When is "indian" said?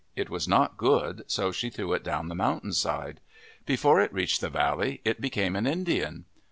5.67-6.25